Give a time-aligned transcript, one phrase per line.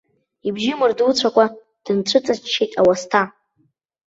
[0.47, 1.45] Ибжьы мырдуцәакәа,
[1.83, 3.21] дынцәыҵаччеит ауасҭа.